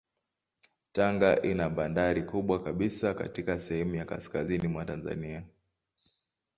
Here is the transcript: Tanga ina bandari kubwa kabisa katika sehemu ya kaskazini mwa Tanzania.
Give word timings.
Tanga 0.91 1.41
ina 1.41 1.69
bandari 1.69 2.21
kubwa 2.25 2.63
kabisa 2.63 3.13
katika 3.13 3.59
sehemu 3.59 3.95
ya 3.95 4.05
kaskazini 4.05 4.67
mwa 4.67 4.85
Tanzania. 4.85 5.43